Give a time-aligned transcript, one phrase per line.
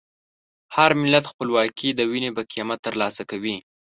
[0.75, 3.57] هر ملت خپلواکي د وینې په قیمت ترلاسه کوي.